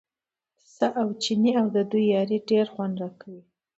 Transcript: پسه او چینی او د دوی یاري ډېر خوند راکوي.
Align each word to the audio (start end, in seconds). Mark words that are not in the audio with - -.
پسه 0.57 0.87
او 1.01 1.07
چینی 1.21 1.51
او 1.61 1.67
د 1.75 1.77
دوی 1.91 2.05
یاري 2.13 2.37
ډېر 2.49 2.65
خوند 2.73 2.95
راکوي. 3.01 3.41